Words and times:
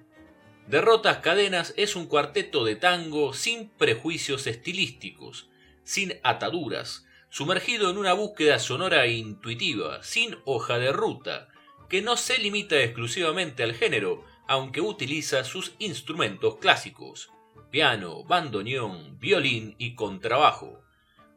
Derrotas 0.67 1.19
Cadenas 1.19 1.75
es 1.77 1.97
un 1.97 2.06
cuarteto 2.06 2.65
de 2.65 2.77
tango 2.77 3.34
sin 3.34 3.69
prejuicios 3.69 4.47
estilísticos, 4.47 5.51
sin 5.83 6.15
ataduras, 6.23 7.06
sumergido 7.28 7.91
en 7.91 7.99
una 7.99 8.15
búsqueda 8.15 8.59
sonora 8.59 9.05
e 9.05 9.12
intuitiva, 9.12 10.03
sin 10.03 10.39
hoja 10.47 10.78
de 10.78 10.93
ruta, 10.93 11.49
que 11.91 12.01
no 12.01 12.17
se 12.17 12.39
limita 12.39 12.81
exclusivamente 12.81 13.62
al 13.62 13.75
género, 13.75 14.25
aunque 14.47 14.81
utiliza 14.81 15.45
sus 15.45 15.75
instrumentos 15.78 16.56
clásicos, 16.56 17.31
piano, 17.70 18.25
bandoneón, 18.25 19.19
violín 19.19 19.75
y 19.78 19.95
contrabajo. 19.95 20.84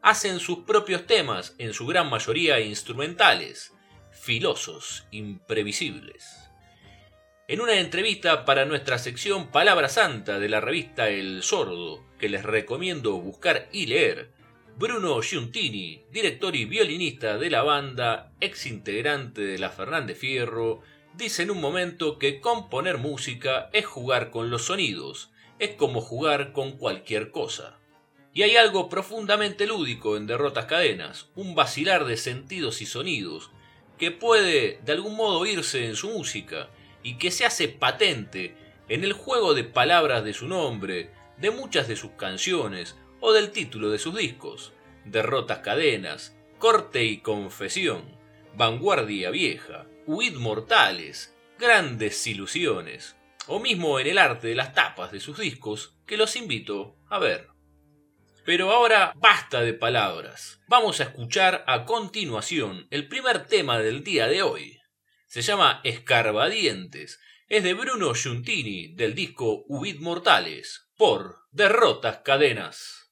Hacen 0.02 0.38
sus 0.38 0.60
propios 0.60 1.06
temas, 1.06 1.54
en 1.58 1.72
su 1.72 1.86
gran 1.86 2.08
mayoría 2.08 2.60
instrumentales, 2.60 3.74
filosos, 4.12 5.06
imprevisibles. 5.10 6.48
En 7.48 7.60
una 7.60 7.80
entrevista 7.80 8.44
para 8.44 8.66
nuestra 8.66 8.98
sección 8.98 9.48
Palabra 9.48 9.88
Santa 9.88 10.38
de 10.38 10.48
la 10.48 10.60
revista 10.60 11.08
El 11.08 11.42
Sordo, 11.42 12.04
que 12.18 12.28
les 12.28 12.42
recomiendo 12.42 13.12
buscar 13.12 13.68
y 13.72 13.86
leer, 13.86 14.30
Bruno 14.76 15.20
Giuntini, 15.22 16.04
director 16.12 16.54
y 16.54 16.66
violinista 16.66 17.36
de 17.36 17.50
la 17.50 17.64
banda, 17.64 18.32
ex 18.40 18.66
integrante 18.66 19.40
de 19.40 19.58
la 19.58 19.70
Fernández 19.70 20.18
Fierro, 20.18 20.82
dice 21.18 21.42
en 21.42 21.50
un 21.50 21.60
momento 21.60 22.16
que 22.16 22.40
componer 22.40 22.96
música 22.96 23.70
es 23.72 23.84
jugar 23.84 24.30
con 24.30 24.50
los 24.50 24.66
sonidos, 24.66 25.30
es 25.58 25.70
como 25.70 26.00
jugar 26.00 26.52
con 26.52 26.78
cualquier 26.78 27.32
cosa. 27.32 27.76
Y 28.32 28.42
hay 28.42 28.56
algo 28.56 28.88
profundamente 28.88 29.66
lúdico 29.66 30.16
en 30.16 30.28
Derrotas 30.28 30.66
Cadenas, 30.66 31.26
un 31.34 31.56
vacilar 31.56 32.04
de 32.04 32.16
sentidos 32.16 32.80
y 32.82 32.86
sonidos, 32.86 33.50
que 33.98 34.12
puede 34.12 34.78
de 34.84 34.92
algún 34.92 35.16
modo 35.16 35.40
oírse 35.40 35.86
en 35.86 35.96
su 35.96 36.08
música, 36.08 36.70
y 37.02 37.18
que 37.18 37.32
se 37.32 37.44
hace 37.44 37.66
patente 37.66 38.54
en 38.88 39.02
el 39.02 39.12
juego 39.12 39.54
de 39.54 39.64
palabras 39.64 40.22
de 40.22 40.34
su 40.34 40.46
nombre, 40.46 41.10
de 41.36 41.50
muchas 41.50 41.88
de 41.88 41.96
sus 41.96 42.12
canciones 42.12 42.96
o 43.18 43.32
del 43.32 43.50
título 43.50 43.90
de 43.90 43.98
sus 43.98 44.16
discos, 44.16 44.72
Derrotas 45.04 45.58
Cadenas, 45.58 46.36
Corte 46.60 47.04
y 47.04 47.18
Confesión, 47.18 48.04
Vanguardia 48.54 49.30
Vieja, 49.30 49.86
Huid 50.10 50.36
Mortales, 50.36 51.36
Grandes 51.58 52.26
Ilusiones, 52.26 53.14
o 53.46 53.60
mismo 53.60 54.00
en 54.00 54.06
el 54.06 54.16
arte 54.16 54.46
de 54.48 54.54
las 54.54 54.72
tapas 54.72 55.12
de 55.12 55.20
sus 55.20 55.36
discos, 55.36 55.98
que 56.06 56.16
los 56.16 56.34
invito 56.34 56.96
a 57.10 57.18
ver. 57.18 57.48
Pero 58.46 58.70
ahora 58.70 59.12
basta 59.16 59.60
de 59.60 59.74
palabras. 59.74 60.62
Vamos 60.66 61.00
a 61.00 61.02
escuchar 61.02 61.62
a 61.66 61.84
continuación 61.84 62.86
el 62.90 63.06
primer 63.06 63.44
tema 63.48 63.80
del 63.80 64.02
día 64.02 64.28
de 64.28 64.40
hoy. 64.40 64.80
Se 65.26 65.42
llama 65.42 65.82
Escarbadientes. 65.84 67.20
Es 67.46 67.62
de 67.62 67.74
Bruno 67.74 68.14
Giuntini 68.14 68.94
del 68.94 69.14
disco 69.14 69.66
Huid 69.68 70.00
Mortales 70.00 70.88
por 70.96 71.40
Derrotas 71.50 72.20
Cadenas. 72.24 73.07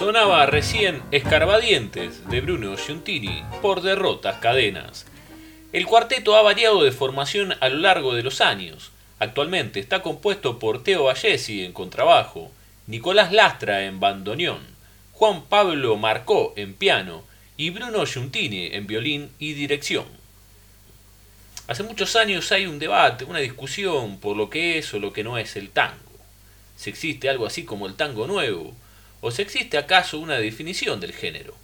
Sonaba 0.00 0.46
recién 0.46 1.02
Escarbadientes 1.10 2.26
de 2.30 2.40
Bruno 2.40 2.74
Giuntini 2.74 3.44
por 3.60 3.82
derrotas 3.82 4.36
cadenas. 4.36 5.04
El 5.74 5.84
cuarteto 5.84 6.36
ha 6.36 6.40
variado 6.40 6.82
de 6.82 6.90
formación 6.90 7.54
a 7.60 7.68
lo 7.68 7.76
largo 7.80 8.14
de 8.14 8.22
los 8.22 8.40
años. 8.40 8.92
Actualmente 9.18 9.78
está 9.78 10.00
compuesto 10.00 10.58
por 10.58 10.82
Teo 10.82 11.04
Vallesi 11.04 11.66
en 11.66 11.74
contrabajo, 11.74 12.50
Nicolás 12.86 13.30
Lastra 13.30 13.84
en 13.84 14.00
bandoneón, 14.00 14.62
Juan 15.12 15.42
Pablo 15.42 15.98
Marcó 15.98 16.54
en 16.56 16.72
piano 16.72 17.22
y 17.58 17.68
Bruno 17.68 18.06
Giuntini 18.06 18.68
en 18.72 18.86
violín 18.86 19.30
y 19.38 19.52
dirección. 19.52 20.06
Hace 21.68 21.82
muchos 21.82 22.16
años 22.16 22.50
hay 22.52 22.64
un 22.64 22.78
debate, 22.78 23.26
una 23.26 23.40
discusión 23.40 24.18
por 24.18 24.34
lo 24.34 24.48
que 24.48 24.78
es 24.78 24.94
o 24.94 24.98
lo 24.98 25.12
que 25.12 25.24
no 25.24 25.36
es 25.36 25.56
el 25.56 25.68
tango. 25.68 26.10
Si 26.74 26.88
existe 26.88 27.28
algo 27.28 27.44
así 27.44 27.66
como 27.66 27.86
el 27.86 27.96
tango 27.96 28.26
nuevo, 28.26 28.74
¿O 29.20 29.30
si 29.30 29.42
existe 29.42 29.76
acaso 29.76 30.18
una 30.18 30.38
definición 30.38 31.00
del 31.00 31.12
género? 31.12 31.54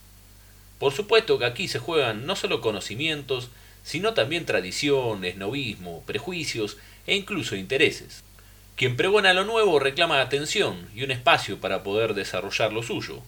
Por 0.79 0.93
supuesto 0.93 1.38
que 1.38 1.47
aquí 1.47 1.69
se 1.69 1.79
juegan 1.79 2.26
no 2.26 2.37
solo 2.37 2.61
conocimientos, 2.61 3.49
sino 3.82 4.14
también 4.14 4.44
tradición, 4.44 5.25
esnovismo, 5.25 6.03
prejuicios 6.06 6.76
e 7.06 7.14
incluso 7.14 7.56
intereses. 7.56 8.23
Quien 8.76 8.97
pregona 8.97 9.32
lo 9.32 9.44
nuevo 9.44 9.79
reclama 9.79 10.20
atención 10.20 10.91
y 10.94 11.03
un 11.03 11.11
espacio 11.11 11.58
para 11.58 11.82
poder 11.82 12.12
desarrollar 12.12 12.75
lo 12.75 12.82
suyo. 12.82 13.23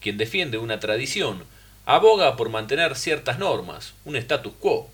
Quien 0.00 0.16
defiende 0.16 0.58
una 0.58 0.78
tradición 0.78 1.42
aboga 1.86 2.36
por 2.36 2.50
mantener 2.50 2.94
ciertas 2.94 3.40
normas, 3.40 3.94
un 4.04 4.14
status 4.14 4.52
quo, 4.60 4.88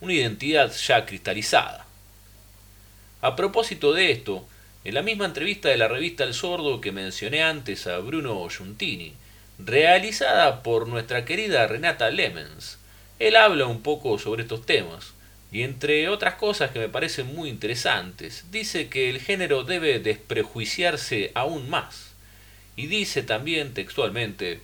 una 0.00 0.14
identidad 0.14 0.72
ya 0.72 1.06
cristalizada. 1.06 1.86
A 3.20 3.36
propósito 3.36 3.92
de 3.92 4.10
esto, 4.10 4.44
en 4.84 4.94
la 4.94 5.02
misma 5.02 5.26
entrevista 5.26 5.68
de 5.68 5.76
la 5.76 5.86
revista 5.86 6.24
El 6.24 6.34
Sordo 6.34 6.80
que 6.80 6.90
mencioné 6.90 7.42
antes 7.42 7.86
a 7.86 7.98
Bruno 7.98 8.48
Giuntini, 8.48 9.12
realizada 9.58 10.62
por 10.64 10.88
nuestra 10.88 11.24
querida 11.24 11.68
Renata 11.68 12.10
Lemens, 12.10 12.78
él 13.20 13.36
habla 13.36 13.66
un 13.66 13.82
poco 13.82 14.18
sobre 14.18 14.42
estos 14.42 14.66
temas, 14.66 15.14
y 15.52 15.62
entre 15.62 16.08
otras 16.08 16.34
cosas 16.34 16.72
que 16.72 16.80
me 16.80 16.88
parecen 16.88 17.32
muy 17.32 17.48
interesantes, 17.48 18.46
dice 18.50 18.88
que 18.88 19.08
el 19.08 19.20
género 19.20 19.62
debe 19.62 20.00
desprejuiciarse 20.00 21.30
aún 21.34 21.70
más, 21.70 22.10
y 22.74 22.88
dice 22.88 23.22
también 23.22 23.74
textualmente, 23.74 24.60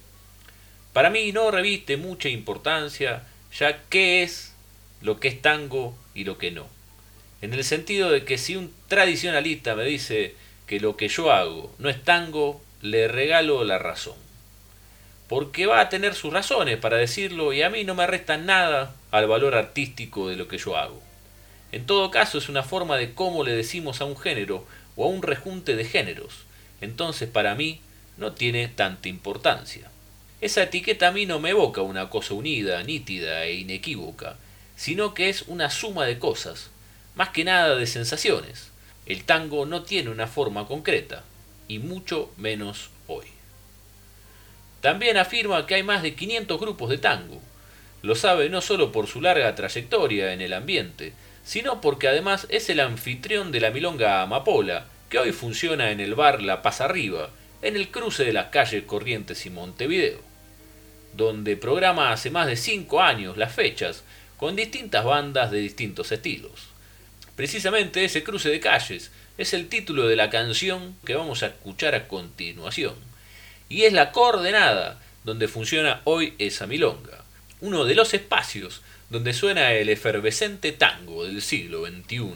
para 0.93 1.11
mí 1.11 1.31
no 1.31 1.53
reviste 1.53 1.97
mucha 1.97 2.29
importancia 2.29 3.23
ya 3.57 3.83
qué 3.89 4.25
es 4.25 4.53
lo 5.01 5.21
que 5.21 5.29
es 5.29 5.41
tango 5.41 5.97
y 6.13 6.25
lo 6.25 6.39
que 6.39 6.51
no 6.51 6.78
en 7.41 7.55
el 7.55 7.65
sentido 7.65 8.11
de 8.11 8.25
que 8.25 8.39
si 8.39 8.57
un 8.57 8.73
tradicionalista 8.89 9.75
me 9.75 9.85
dice 9.85 10.35
que 10.67 10.81
lo 10.81 10.97
que 10.97 11.09
yo 11.09 11.33
hago 11.33 11.73
no 11.79 11.89
es 11.89 12.03
tango, 12.03 12.61
le 12.83 13.09
regalo 13.09 13.65
la 13.65 13.79
razón. 13.79 14.17
Porque 15.29 15.67
va 15.67 15.81
a 15.81 15.89
tener 15.89 16.15
sus 16.15 16.33
razones 16.33 16.79
para 16.79 16.97
decirlo 16.97 17.53
y 17.53 17.63
a 17.63 17.71
mí 17.71 17.85
no 17.85 17.95
me 17.95 18.07
resta 18.07 18.37
nada 18.37 18.95
al 19.11 19.27
valor 19.27 19.55
artístico 19.55 20.29
de 20.29 20.37
lo 20.37 20.49
que 20.49 20.59
yo 20.59 20.77
hago. 20.77 21.01
En 21.71 21.87
todo 21.87 22.11
caso 22.11 22.39
es 22.39 22.49
una 22.49 22.63
forma 22.63 22.97
de 22.97 23.15
cómo 23.15 23.45
le 23.45 23.53
decimos 23.53 24.01
a 24.01 24.07
un 24.07 24.17
género 24.17 24.65
o 24.97 25.05
a 25.05 25.09
un 25.09 25.23
rejunte 25.23 25.77
de 25.77 25.85
géneros. 25.85 26.45
Entonces 26.81 27.29
para 27.29 27.55
mí 27.55 27.81
no 28.17 28.33
tiene 28.33 28.69
tanta 28.69 29.09
importancia. 29.09 29.91
Esa 30.41 30.63
etiqueta 30.63 31.09
a 31.09 31.13
mí 31.13 31.27
no 31.27 31.41
me 31.41 31.51
evoca 31.51 31.83
una 31.83 32.11
cosa 32.11 32.35
unida, 32.35 32.83
nítida 32.83 33.45
e 33.45 33.55
inequívoca, 33.55 34.37
sino 34.77 35.13
que 35.13 35.29
es 35.29 35.43
una 35.43 35.71
suma 35.71 36.05
de 36.07 36.19
cosas, 36.19 36.71
más 37.19 37.31
que 37.31 37.43
nada 37.43 37.75
de 37.75 37.89
sensaciones. 37.89 38.71
El 39.05 39.25
tango 39.25 39.67
no 39.67 39.83
tiene 39.83 40.09
una 40.11 40.29
forma 40.29 40.69
concreta, 40.69 41.25
y 41.67 41.81
mucho 41.81 42.31
menos 42.37 42.91
hoy. 43.09 43.27
También 44.81 45.17
afirma 45.17 45.67
que 45.67 45.75
hay 45.75 45.83
más 45.83 46.05
de 46.05 46.15
500 46.15 46.61
grupos 46.61 46.91
de 46.91 46.99
tango. 46.99 47.41
Lo 48.03 48.15
sabe 48.15 48.49
no 48.49 48.61
solo 48.61 48.93
por 48.93 49.09
su 49.09 49.21
larga 49.21 49.53
trayectoria 49.57 50.33
en 50.33 50.41
el 50.41 50.53
ambiente, 50.53 51.13
sino 51.43 51.81
porque 51.81 52.07
además 52.07 52.47
es 52.51 52.71
el 52.71 52.79
anfitrión 52.79 53.51
de 53.51 53.63
la 53.63 53.73
milonga 53.73 54.23
Amapola, 54.23 54.87
que 55.11 55.19
hoy 55.19 55.33
funciona 55.33 55.91
en 55.91 55.99
el 55.99 56.15
bar 56.15 56.41
La 56.41 56.63
Paz 56.63 56.81
Arriba, 56.81 57.31
en 57.63 57.75
el 57.75 57.91
cruce 57.91 58.25
de 58.25 58.33
las 58.33 58.47
calles 58.51 58.85
Corrientes 58.85 59.45
y 59.45 59.51
Montevideo, 59.51 60.21
donde 61.17 61.57
programa 61.57 62.13
hace 62.13 62.31
más 62.31 62.47
de 62.47 62.55
5 62.55 63.01
años 63.01 63.37
las 63.37 63.53
fechas 63.53 64.05
con 64.37 64.55
distintas 64.55 65.05
bandas 65.05 65.51
de 65.51 65.59
distintos 65.59 66.13
estilos. 66.13 66.78
Precisamente 67.39 68.05
ese 68.05 68.25
cruce 68.25 68.49
de 68.49 68.59
calles 68.59 69.13
es 69.39 69.55
el 69.55 69.69
título 69.69 70.09
de 70.09 70.17
la 70.17 70.29
canción 70.29 70.97
que 71.07 71.15
vamos 71.15 71.45
a 71.45 71.47
escuchar 71.47 71.95
a 71.95 72.09
continuación. 72.09 72.97
Y 73.69 73.85
es 73.85 73.93
la 73.93 74.11
coordenada 74.11 75.01
donde 75.23 75.47
funciona 75.47 76.01
hoy 76.03 76.35
esa 76.39 76.67
milonga. 76.67 77.23
Uno 77.61 77.85
de 77.85 77.95
los 77.95 78.13
espacios 78.13 78.83
donde 79.09 79.35
suena 79.35 79.73
el 79.75 79.89
efervescente 79.89 80.73
tango 80.73 81.27
del 81.27 81.41
siglo 81.41 81.87
XXI. 81.87 82.35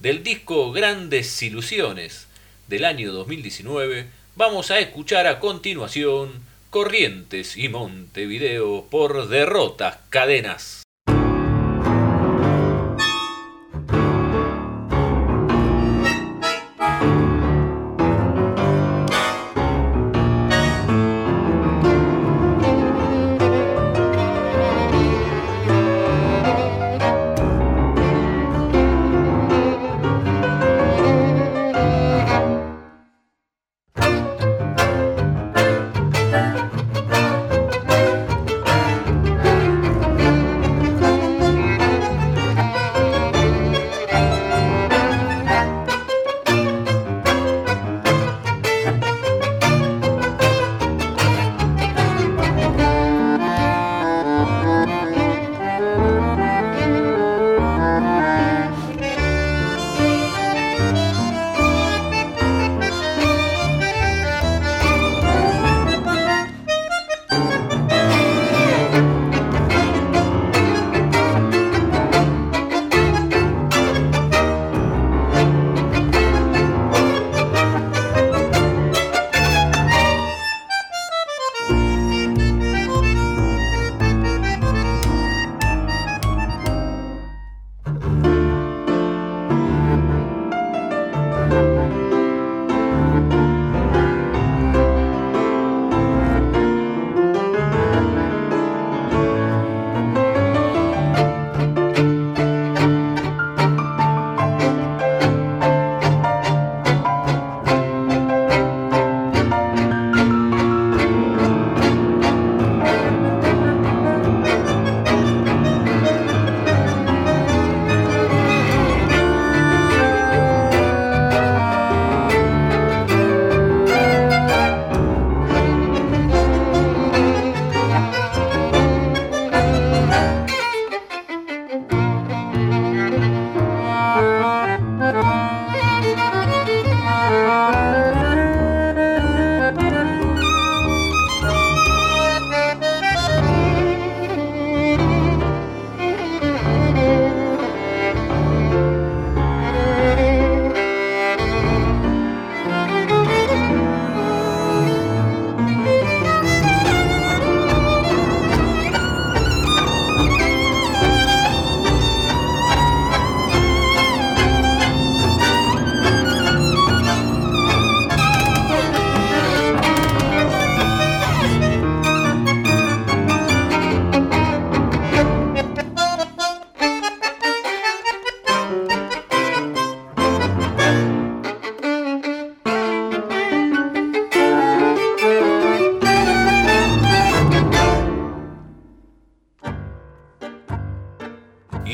Del 0.00 0.24
disco 0.24 0.72
Grandes 0.72 1.40
Ilusiones 1.40 2.26
del 2.66 2.84
año 2.84 3.12
2019 3.12 4.08
vamos 4.34 4.72
a 4.72 4.80
escuchar 4.80 5.28
a 5.28 5.38
continuación 5.38 6.42
Corrientes 6.70 7.56
y 7.56 7.68
Montevideo 7.68 8.84
por 8.90 9.28
derrotas 9.28 9.98
cadenas. 10.10 10.82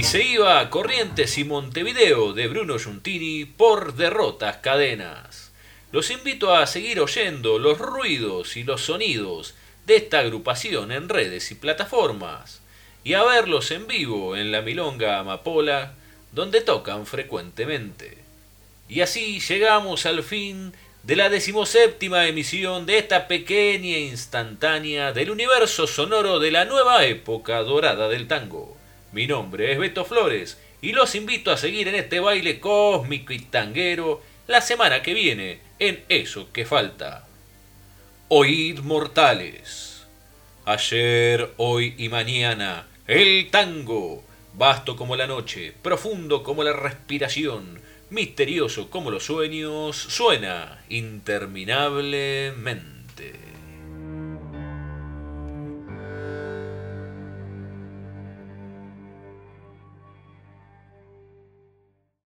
Arriba 0.08 0.70
Corrientes 0.70 1.36
y 1.36 1.44
Montevideo 1.44 2.32
de 2.32 2.48
Bruno 2.48 2.78
Giuntini 2.78 3.44
por 3.44 3.94
Derrotas 3.94 4.56
Cadenas. 4.56 5.52
Los 5.92 6.10
invito 6.10 6.54
a 6.54 6.66
seguir 6.66 6.98
oyendo 7.00 7.58
los 7.58 7.76
ruidos 7.76 8.56
y 8.56 8.64
los 8.64 8.80
sonidos 8.80 9.54
de 9.84 9.96
esta 9.96 10.20
agrupación 10.20 10.92
en 10.92 11.10
redes 11.10 11.50
y 11.50 11.56
plataformas 11.56 12.62
y 13.04 13.12
a 13.12 13.22
verlos 13.22 13.70
en 13.70 13.86
vivo 13.86 14.34
en 14.34 14.50
la 14.50 14.62
Milonga 14.62 15.18
Amapola 15.18 15.92
donde 16.32 16.62
tocan 16.62 17.04
frecuentemente. 17.04 18.16
Y 18.88 19.02
así 19.02 19.40
llegamos 19.40 20.06
al 20.06 20.22
fin 20.22 20.72
de 21.02 21.16
la 21.16 21.28
decimoséptima 21.28 22.26
emisión 22.28 22.86
de 22.86 22.96
esta 22.96 23.28
pequeña 23.28 23.98
instantánea 23.98 25.12
del 25.12 25.30
universo 25.30 25.86
sonoro 25.86 26.38
de 26.38 26.50
la 26.50 26.64
nueva 26.64 27.04
época 27.04 27.62
dorada 27.62 28.08
del 28.08 28.26
tango. 28.26 28.77
Mi 29.12 29.26
nombre 29.26 29.72
es 29.72 29.78
Beto 29.78 30.04
Flores 30.04 30.58
y 30.82 30.92
los 30.92 31.14
invito 31.14 31.50
a 31.50 31.56
seguir 31.56 31.88
en 31.88 31.94
este 31.94 32.20
baile 32.20 32.60
cósmico 32.60 33.32
y 33.32 33.38
tanguero 33.38 34.20
la 34.46 34.60
semana 34.60 35.00
que 35.02 35.14
viene 35.14 35.60
en 35.78 36.04
Eso 36.10 36.52
que 36.52 36.66
falta. 36.66 37.26
Oíd 38.28 38.80
mortales. 38.80 40.04
Ayer, 40.66 41.54
hoy 41.56 41.94
y 41.96 42.10
mañana, 42.10 42.86
el 43.06 43.50
tango, 43.50 44.22
vasto 44.52 44.96
como 44.96 45.16
la 45.16 45.26
noche, 45.26 45.72
profundo 45.82 46.42
como 46.42 46.62
la 46.62 46.74
respiración, 46.74 47.80
misterioso 48.10 48.90
como 48.90 49.10
los 49.10 49.24
sueños, 49.24 49.96
suena 49.96 50.84
interminablemente. 50.90 53.47